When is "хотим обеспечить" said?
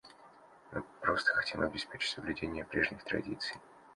1.35-2.09